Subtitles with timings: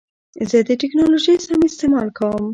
[0.49, 2.45] زه د ټکنالوژۍ سم استعمال کوم.